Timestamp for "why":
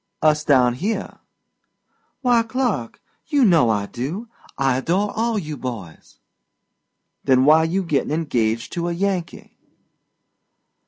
2.21-2.41, 7.45-7.65